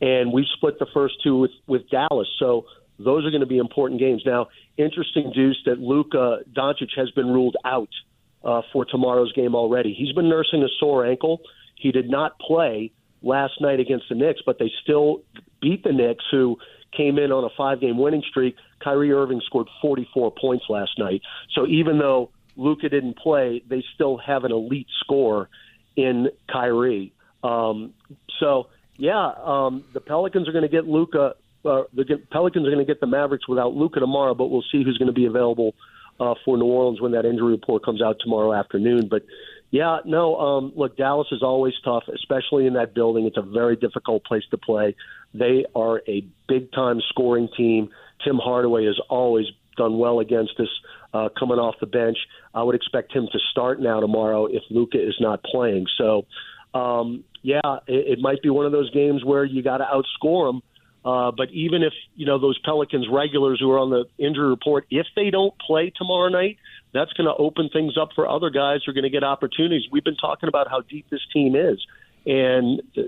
[0.00, 2.28] and we split the first two with with Dallas.
[2.38, 2.64] So
[2.98, 4.22] those are going to be important games.
[4.24, 7.90] Now, interesting, Deuce, that Luka Doncic has been ruled out
[8.42, 9.94] uh, for tomorrow's game already.
[9.94, 11.40] He's been nursing a sore ankle.
[11.76, 15.22] He did not play last night against the Knicks, but they still
[15.60, 16.56] beat the Knicks, who
[16.96, 18.56] came in on a five game winning streak.
[18.82, 21.22] Kyrie Irving scored 44 points last night.
[21.54, 25.48] So even though Luka didn't play, they still have an elite score
[25.96, 27.12] in Kyrie.
[27.42, 27.94] Um,
[28.40, 31.34] so yeah, um, the Pelicans are going to get Luka.
[31.64, 34.82] Uh, the Pelicans are going to get the Mavericks without Luka tomorrow, but we'll see
[34.82, 35.74] who's going to be available
[36.20, 39.08] uh, for New Orleans when that injury report comes out tomorrow afternoon.
[39.08, 39.22] But
[39.70, 43.26] yeah, no, um, look, Dallas is always tough, especially in that building.
[43.26, 44.94] It's a very difficult place to play.
[45.34, 47.90] They are a big time scoring team.
[48.24, 50.68] Tim Hardaway has always done well against us
[51.14, 52.18] uh, coming off the bench.
[52.54, 55.86] I would expect him to start now tomorrow if Luka is not playing.
[55.98, 56.26] So,
[56.74, 60.48] um, yeah, it, it might be one of those games where you got to outscore
[60.48, 60.62] them,
[61.04, 64.86] Uh, but even if you know those Pelicans regulars who are on the injury report,
[64.90, 66.58] if they don't play tomorrow night,
[66.92, 69.82] that's going to open things up for other guys who are going to get opportunities.
[69.90, 71.84] We've been talking about how deep this team is,
[72.26, 73.02] and uh,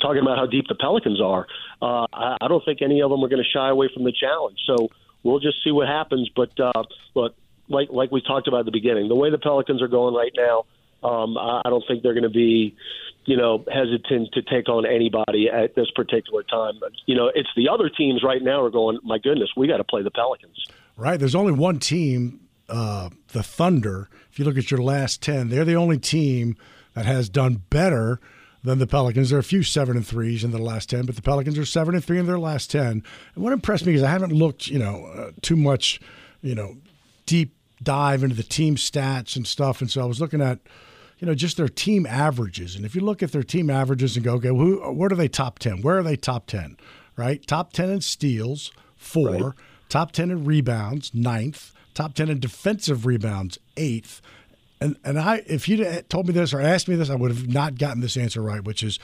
[0.00, 1.46] talking about how deep the Pelicans are.
[1.80, 4.58] Uh, I, don't think any of them are going to shy away from the challenge.
[4.66, 4.88] So
[5.22, 6.30] we'll just see what happens.
[6.34, 6.84] But uh,
[7.14, 7.34] look,
[7.68, 10.32] like like we talked about at the beginning, the way the Pelicans are going right
[10.36, 10.66] now,
[11.06, 12.76] um, I, don't think they're going to be
[13.24, 16.80] you know, hesitant to take on anybody at this particular time.
[17.06, 19.84] You know, it's the other teams right now are going, my goodness, we got to
[19.84, 20.64] play the Pelicans.
[20.96, 21.18] Right.
[21.18, 24.08] There's only one team, uh, the Thunder.
[24.30, 26.56] If you look at your last 10, they're the only team
[26.94, 28.20] that has done better
[28.62, 29.30] than the Pelicans.
[29.30, 31.64] There are a few seven and threes in the last 10, but the Pelicans are
[31.64, 32.86] seven and three in their last 10.
[32.86, 36.00] And what impressed me is I haven't looked, you know, uh, too much,
[36.42, 36.76] you know,
[37.26, 39.80] deep dive into the team stats and stuff.
[39.80, 40.60] And so I was looking at,
[41.18, 42.76] you know, just their team averages.
[42.76, 45.28] And if you look at their team averages and go, okay, who, where are they
[45.28, 45.82] top 10?
[45.82, 46.76] Where are they top 10?
[47.16, 47.44] Right?
[47.46, 49.30] Top 10 in steals, four.
[49.30, 49.52] Right.
[49.88, 51.72] Top 10 in rebounds, ninth.
[51.94, 54.22] Top 10 in defensive rebounds, eighth.
[54.82, 57.48] And, and I, if you'd told me this or asked me this, I would have
[57.48, 58.98] not gotten this answer right, which is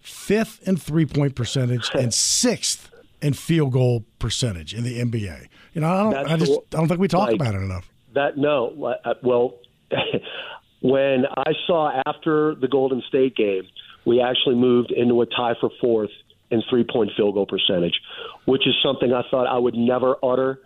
[0.00, 5.48] fifth in three point percentage and sixth in field goal percentage in the NBA.
[5.74, 7.90] You know, I don't, I just, I don't think we talk like, about it enough.
[8.14, 9.58] That no, uh, well,
[10.80, 13.64] when I saw after the Golden State game,
[14.04, 16.10] we actually moved into a tie for fourth
[16.50, 18.00] in three point field goal percentage,
[18.44, 20.60] which is something I thought I would never utter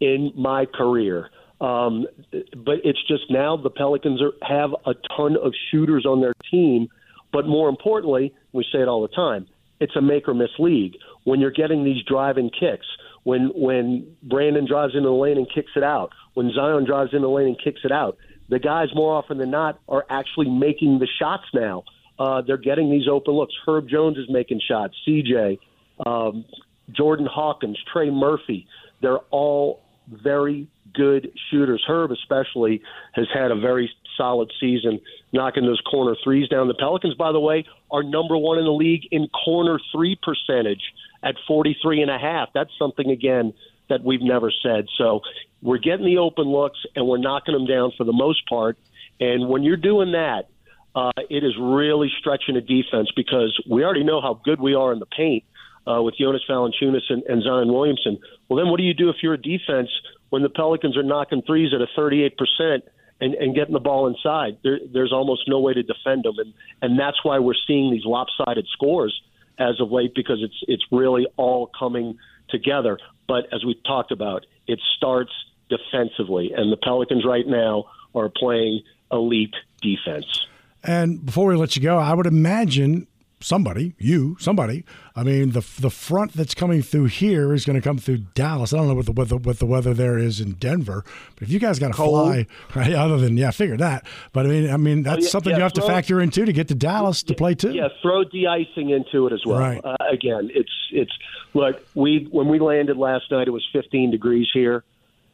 [0.00, 1.30] in my career.
[1.60, 6.34] Um, but it's just now the Pelicans are, have a ton of shooters on their
[6.50, 6.88] team.
[7.32, 9.46] But more importantly, we say it all the time,
[9.80, 10.94] it's a make or miss league.
[11.24, 12.86] When you're getting these driving kicks,
[13.24, 17.26] when when Brandon drives into the lane and kicks it out, when Zion drives into
[17.26, 18.16] the lane and kicks it out,
[18.48, 21.84] the guys more often than not are actually making the shots now.
[22.18, 23.54] Uh, they're getting these open looks.
[23.66, 24.94] Herb Jones is making shots.
[25.06, 25.58] CJ,
[26.04, 26.44] um,
[26.90, 28.66] Jordan Hawkins, Trey Murphy.
[29.02, 31.84] They're all very good shooters.
[31.86, 35.00] Herb, especially, has had a very solid season
[35.32, 36.68] knocking those corner threes down.
[36.68, 40.82] The Pelicans, by the way, are number one in the league in corner three percentage
[41.22, 42.48] at 43 and a half.
[42.54, 43.54] That's something, again,
[43.88, 44.86] that we've never said.
[44.96, 45.20] So
[45.62, 48.78] we're getting the open looks and we're knocking them down for the most part.
[49.20, 50.48] And when you're doing that,
[50.94, 54.92] uh, it is really stretching a defense because we already know how good we are
[54.92, 55.44] in the paint
[55.86, 58.18] uh, with Jonas Valanciunas and, and Zion Williamson.
[58.48, 59.90] Well, then what do you do if you're a defense
[60.30, 62.84] when the Pelicans are knocking threes at a 38 percent?
[63.20, 66.54] And, and getting the ball inside, there, there's almost no way to defend them, and
[66.80, 69.20] and that's why we're seeing these lopsided scores
[69.58, 72.16] as of late because it's it's really all coming
[72.48, 72.96] together.
[73.26, 75.32] But as we talked about, it starts
[75.68, 80.46] defensively, and the Pelicans right now are playing elite defense.
[80.82, 83.06] And before we let you go, I would imagine
[83.40, 84.84] somebody, you, somebody.
[85.14, 88.72] I mean, the the front that's coming through here is going to come through Dallas.
[88.72, 91.42] I don't know what the what the, what the weather there is in Denver, but
[91.42, 94.06] if you guys got to fly, right, other than yeah, figure that.
[94.32, 96.20] But I mean, I mean that's oh, yeah, something yeah, you have throw, to factor
[96.20, 97.72] into to get to Dallas yeah, to play too.
[97.72, 99.58] Yeah, throw de-icing into it as well.
[99.58, 99.80] Right.
[99.84, 101.12] Uh, again, it's it's
[101.54, 104.84] look we when we landed last night, it was 15 degrees here.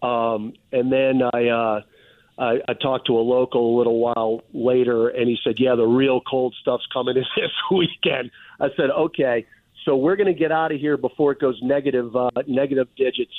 [0.03, 1.81] Um, and then I, uh,
[2.39, 5.87] I I talked to a local a little while later, and he said, "Yeah, the
[5.87, 9.47] real cold stuff's coming in this weekend." I said, "Okay,
[9.85, 13.35] so we're going to get out of here before it goes negative uh, negative digits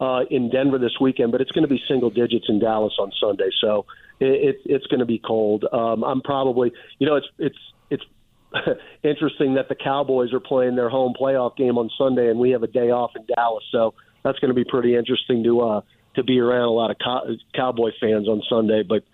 [0.00, 3.10] uh, in Denver this weekend, but it's going to be single digits in Dallas on
[3.20, 3.48] Sunday.
[3.60, 3.86] So
[4.20, 5.64] it, it, it's going to be cold.
[5.72, 7.58] Um, I'm probably, you know, it's it's
[7.90, 8.04] it's
[9.02, 12.62] interesting that the Cowboys are playing their home playoff game on Sunday, and we have
[12.62, 13.64] a day off in Dallas.
[13.72, 15.80] So that's going to be pretty interesting to uh,
[16.16, 18.82] to be around a lot of cow- Cowboy fans on Sunday.
[18.82, 19.04] But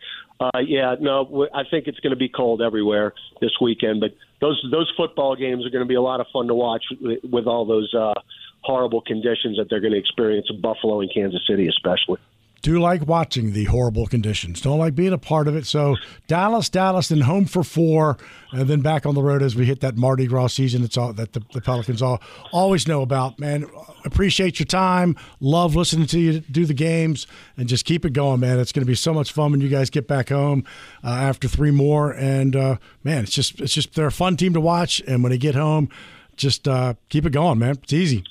[0.40, 4.00] uh, yeah, no, I think it's going to be cold everywhere this weekend.
[4.00, 4.10] But
[4.40, 7.20] those those football games are going to be a lot of fun to watch with,
[7.30, 8.14] with all those uh,
[8.62, 12.18] horrible conditions that they're going to experience in Buffalo and Kansas City, especially
[12.62, 14.60] do like watching the horrible conditions.
[14.60, 15.66] Don't like being a part of it.
[15.66, 15.96] So
[16.28, 18.16] Dallas, Dallas, then home for four,
[18.52, 20.84] and then back on the road as we hit that Mardi Gras season.
[20.84, 22.22] It's all that the, the Pelicans all
[22.52, 23.38] always know about.
[23.40, 23.68] Man,
[24.04, 25.16] appreciate your time.
[25.40, 28.60] Love listening to you do the games, and just keep it going, man.
[28.60, 30.64] It's going to be so much fun when you guys get back home
[31.02, 32.12] uh, after three more.
[32.12, 35.02] And uh, man, it's just it's just they're a fun team to watch.
[35.08, 35.88] And when they get home,
[36.36, 37.78] just uh, keep it going, man.
[37.82, 38.24] It's easy.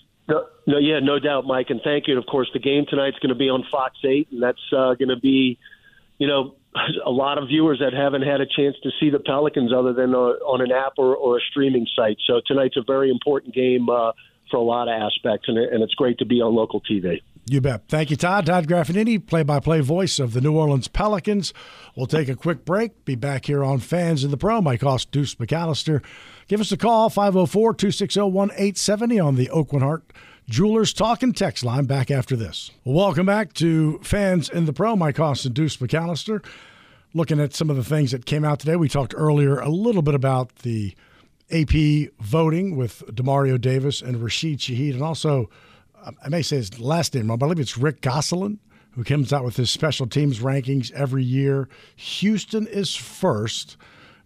[0.68, 2.16] No, yeah, no doubt, Mike, and thank you.
[2.16, 4.94] And of course, the game tonight's going to be on Fox Eight, and that's uh,
[4.94, 5.58] going to be,
[6.20, 6.56] you know,
[7.06, 10.14] a lot of viewers that haven't had a chance to see the Pelicans other than
[10.14, 12.18] uh, on an app or, or a streaming site.
[12.28, 14.12] So tonight's a very important game uh,
[14.50, 17.22] for a lot of aspects, and, and it's great to be on local TV.
[17.50, 17.88] You bet.
[17.88, 18.46] Thank you, Todd.
[18.46, 21.54] Todd Graffagnini, play by play voice of the New Orleans Pelicans.
[21.96, 23.04] We'll take a quick break.
[23.04, 24.62] Be back here on Fans in the Pro.
[24.62, 26.04] Mike Hoss Deuce McAllister.
[26.48, 30.04] Give us a call, 504 260 1870 on the Aucoin Hart
[30.52, 31.86] Jewelers Talk and Text line.
[31.86, 32.72] Back after this.
[32.84, 34.98] Welcome back to Fans in the Pro.
[34.98, 36.46] Mike Austin, Deuce McAllister.
[37.14, 38.76] Looking at some of the things that came out today.
[38.76, 40.94] We talked earlier a little bit about the
[41.52, 45.50] AP voting with Demario Davis and Rashid Shaheed, and also
[46.22, 48.60] I may say his last name wrong, but I believe it's Rick Gosselin
[48.96, 51.70] who comes out with his special teams rankings every year.
[51.96, 53.78] Houston is first,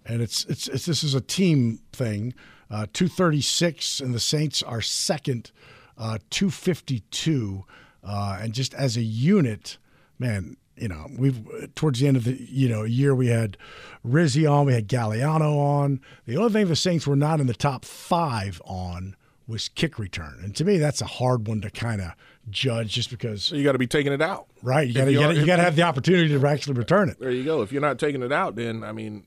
[0.07, 2.33] and it's it's, it's this is a team thing.
[2.71, 5.51] Uh, 236, and the Saints are second,
[5.97, 7.63] uh, 252,
[8.03, 9.77] uh, and just as a unit,
[10.19, 11.41] man, you know, we've
[11.75, 13.57] towards the end of the you know year we had
[14.03, 16.01] Rizzi on, we had Galliano on.
[16.25, 19.15] The only thing the Saints were not in the top five on
[19.47, 20.39] was kick return.
[20.43, 22.11] And to me, that's a hard one to kind of
[22.49, 23.43] judge just because.
[23.43, 24.47] So you got to be taking it out.
[24.61, 24.87] Right.
[24.87, 27.19] You got to you got to have the opportunity to actually return it.
[27.19, 27.61] There you go.
[27.61, 29.25] If you're not taking it out, then I mean,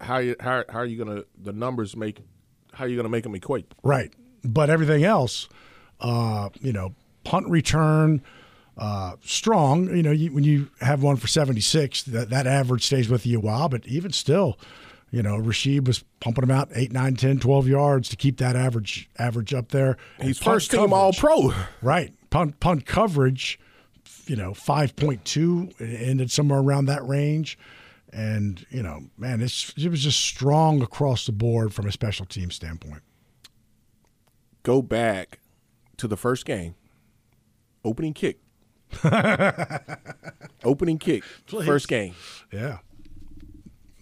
[0.00, 2.20] how you, how how are you going to the numbers make
[2.72, 3.72] how are you going to make them equate?
[3.82, 4.12] Right.
[4.42, 5.48] But everything else,
[6.00, 8.22] uh, you know, punt return.
[8.78, 13.10] Uh, strong, you know, you, when you have one for 76, that, that average stays
[13.10, 14.58] with you a while, but even still,
[15.10, 18.56] you know, Rashid was pumping them out 8, 9, 10, 12 yards to keep that
[18.56, 19.98] average average up there.
[20.22, 21.52] He's first team all pro.
[21.82, 22.14] Right.
[22.30, 23.58] Punt, punt coverage,
[24.26, 27.58] you know, 5.2, ended somewhere around that range.
[28.12, 32.24] And, you know, man, it's, it was just strong across the board from a special
[32.24, 33.02] team standpoint.
[34.62, 35.39] Go back
[36.00, 36.74] to the first game,
[37.84, 38.40] opening kick.
[40.64, 41.66] opening kick, Please.
[41.66, 42.14] first game.
[42.52, 42.78] Yeah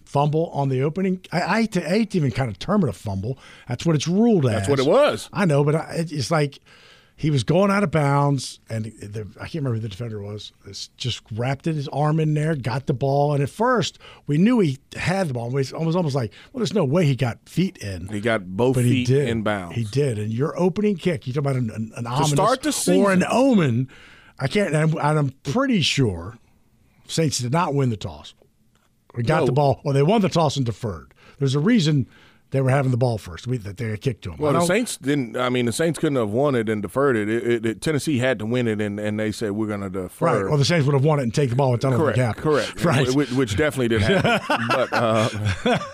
[0.09, 1.23] fumble on the opening.
[1.31, 3.37] I, I, hate, to, I hate to even kind of term it a fumble.
[3.67, 4.67] That's what it's ruled as.
[4.67, 5.29] That's what it was.
[5.31, 6.59] I know, but I, it's like
[7.19, 10.53] he was going out of bounds, and the, I can't remember who the defender was.
[10.95, 14.77] Just wrapped his arm in there, got the ball, and at first we knew he
[14.95, 15.47] had the ball.
[15.49, 18.07] It was almost, almost like, well, there's no way he got feet in.
[18.07, 19.27] He got both but feet he did.
[19.27, 19.75] in bounds.
[19.75, 22.71] He did, and your opening kick, you talk about an, an, an ominous start the
[22.71, 23.03] season.
[23.03, 23.89] or an omen.
[24.39, 26.37] I can't, and I'm, and I'm pretty sure
[27.05, 28.33] Saints did not win the toss.
[29.13, 29.47] We got no.
[29.47, 29.81] the ball.
[29.83, 31.13] Well, they won the toss and deferred.
[31.37, 32.07] There's a reason
[32.51, 33.45] they were having the ball first.
[33.45, 34.39] We, that they kicked to them.
[34.39, 35.37] Well, the Saints didn't.
[35.37, 37.29] I mean, the Saints couldn't have won it and deferred it.
[37.29, 39.89] It, it, it Tennessee had to win it, and, and they said we're going to
[39.89, 40.25] defer.
[40.25, 40.49] Right.
[40.49, 42.23] Well, the Saints would have won it and take the ball and tunnel correct, the
[42.23, 42.37] gap.
[42.37, 42.83] Correct.
[42.89, 43.07] Right.
[43.11, 44.67] Which, which definitely didn't happen.
[44.69, 45.29] but uh,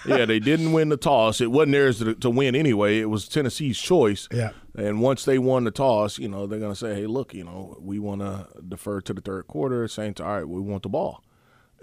[0.06, 1.42] yeah, they didn't win the toss.
[1.42, 3.00] It wasn't theirs to, to, win anyway.
[3.00, 4.30] It was Tennessee's choice.
[4.32, 4.52] Yeah.
[4.76, 7.44] And once they won the toss, you know, they're going to say, hey, look, you
[7.44, 9.88] know, we want to defer to the third quarter.
[9.90, 11.22] Saints, all right, we want the ball.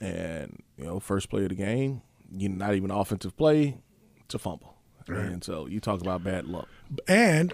[0.00, 2.00] And you know, first play of the game
[2.36, 3.78] you not even offensive play,
[4.32, 4.76] it's a fumble.
[5.08, 6.68] And so you talk about bad luck.
[7.06, 7.52] And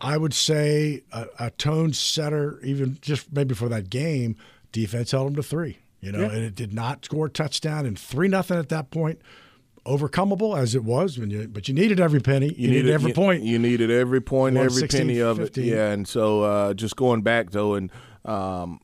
[0.00, 4.36] I would say a, a, tone setter, even just maybe for that game,
[4.72, 5.78] defense held them to three.
[6.00, 6.32] You know, yeah.
[6.32, 9.20] and it did not score a touchdown and three nothing at that point.
[9.86, 12.48] Overcomeable as it was, when you, but you needed every penny.
[12.48, 13.42] You, you needed, needed, every you, point.
[13.42, 15.64] You needed every point, every penny of 15.
[15.64, 15.66] it.
[15.66, 17.90] Yeah, and so uh, just going back though, and
[18.26, 18.80] um,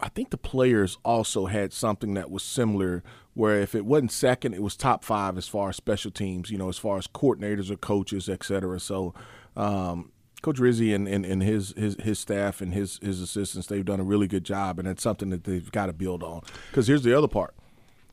[0.00, 3.02] I think the players also had something that was similar
[3.34, 6.58] where if it wasn't second, it was top five as far as special teams, you
[6.58, 8.78] know, as far as coordinators or coaches, et cetera.
[8.80, 9.14] So,
[9.56, 13.84] um, Coach Rizzi and, and, and, his, his his staff and his his assistants, they've
[13.84, 16.42] done a really good job, and it's something that they've got to build on.
[16.70, 17.54] Because here's the other part: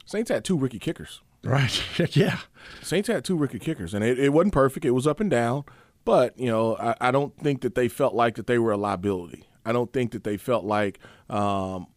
[0.05, 1.21] Saints had two rookie kickers.
[1.43, 1.83] Right.
[2.15, 2.39] yeah.
[2.81, 4.85] Saints had two rookie kickers, and it, it wasn't perfect.
[4.85, 5.65] It was up and down,
[6.03, 8.77] but you know, I, I don't think that they felt like that they were a
[8.77, 9.45] liability.
[9.65, 10.99] I don't think that they felt like
[11.29, 11.87] um,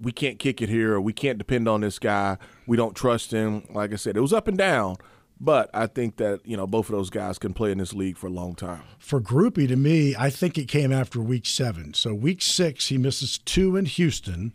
[0.00, 2.36] we can't kick it here or we can't depend on this guy.
[2.66, 3.66] We don't trust him.
[3.70, 4.96] Like I said, it was up and down.
[5.40, 8.16] But I think that, you know, both of those guys can play in this league
[8.16, 8.82] for a long time.
[8.98, 11.92] For Grupe, to me, I think it came after week seven.
[11.92, 14.54] So week six, he misses two in Houston,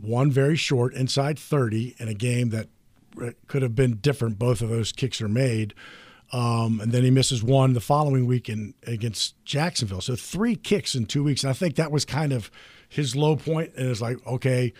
[0.00, 2.68] one very short, inside 30, in a game that
[3.46, 4.38] could have been different.
[4.38, 5.74] Both of those kicks are made.
[6.32, 10.00] Um, and then he misses one the following week in, against Jacksonville.
[10.00, 11.44] So three kicks in two weeks.
[11.44, 12.50] And I think that was kind of–
[12.92, 13.72] his low point.
[13.76, 14.72] and it's like, okay,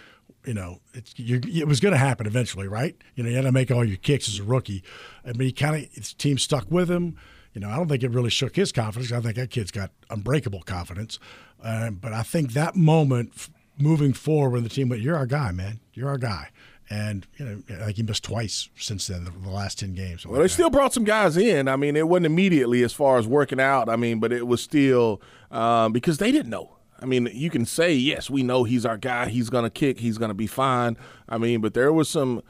[0.44, 2.94] you know, it was going to happen eventually, right?
[3.14, 4.82] You know, you had to make all your kicks as a rookie.
[5.24, 7.16] I mean, he kind of his team stuck with him.
[7.54, 9.12] You know, I don't think it really shook his confidence.
[9.12, 11.18] I think that kid's got unbreakable confidence.
[11.62, 15.52] Uh, but I think that moment moving forward when the team went, "You're our guy,
[15.52, 15.80] man.
[15.94, 16.50] You're our guy."
[16.92, 20.26] And you know, like he missed twice since then, the, the last ten games.
[20.26, 20.48] Well, like they that.
[20.50, 21.66] still brought some guys in.
[21.66, 23.88] I mean, it wasn't immediately as far as working out.
[23.88, 26.76] I mean, but it was still um, because they didn't know.
[27.00, 29.30] I mean, you can say, yes, we know he's our guy.
[29.30, 30.00] He's going to kick.
[30.00, 30.98] He's going to be fine.
[31.28, 32.42] I mean, but there was some,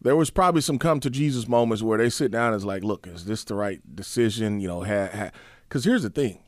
[0.00, 2.84] there was probably some come to Jesus moments where they sit down and is like,
[2.84, 4.60] look, is this the right decision?
[4.60, 5.30] You know,
[5.68, 6.38] because here's the thing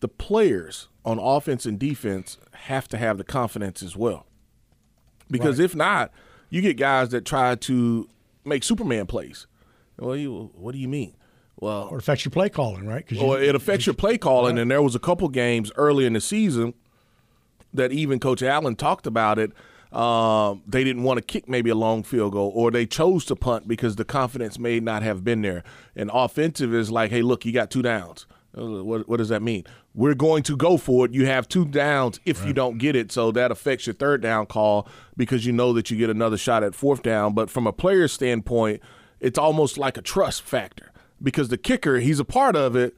[0.00, 4.26] the players on offense and defense have to have the confidence as well.
[5.30, 5.64] Because right.
[5.64, 6.12] if not,
[6.50, 8.08] you get guys that try to
[8.44, 9.46] make Superman plays.
[9.98, 11.14] Well, you, what do you mean?
[11.60, 13.04] Well, or affects your play calling, right?
[13.12, 14.62] Well, it affects your play calling, right.
[14.62, 16.74] and there was a couple games early in the season
[17.72, 19.52] that even Coach Allen talked about it.
[19.96, 23.36] Um, they didn't want to kick maybe a long field goal, or they chose to
[23.36, 25.62] punt because the confidence may not have been there.
[25.94, 28.26] And offensive is like, hey, look, you got two downs.
[28.54, 29.64] What, what does that mean?
[29.94, 31.12] We're going to go for it.
[31.12, 32.48] You have two downs if right.
[32.48, 35.90] you don't get it, so that affects your third down call because you know that
[35.90, 37.34] you get another shot at fourth down.
[37.34, 38.80] But from a player standpoint,
[39.20, 40.92] it's almost like a trust factor
[41.22, 42.96] because the kicker, he's a part of it,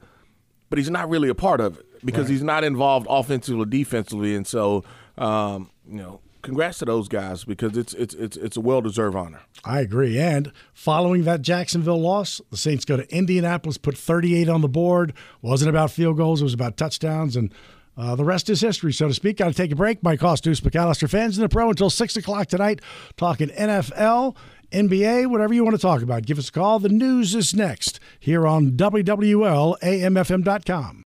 [0.69, 2.31] but he's not really a part of it because right.
[2.31, 4.35] he's not involved offensively or defensively.
[4.35, 4.83] And so,
[5.17, 9.15] um, you know, congrats to those guys because it's it's it's it's a well deserved
[9.15, 9.41] honor.
[9.63, 10.19] I agree.
[10.19, 15.13] And following that Jacksonville loss, the Saints go to Indianapolis, put 38 on the board.
[15.41, 17.53] wasn't about field goals; it was about touchdowns and.
[17.99, 19.37] Uh, the rest is history, so to speak.
[19.37, 20.03] Got to take a break.
[20.03, 22.79] Mike Deuce McAllister, fans in the pro until 6 o'clock tonight,
[23.15, 24.35] talking NFL
[24.71, 26.27] NBA, whatever you want to talk about.
[26.27, 26.77] Give us a call.
[26.77, 31.06] The news is next here on WWLAMFM.com.